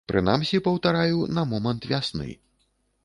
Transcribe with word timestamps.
Прынамсі, 0.11 0.59
паўтараю, 0.67 1.19
на 1.39 1.45
момант 1.53 1.81
вясны. 1.93 2.29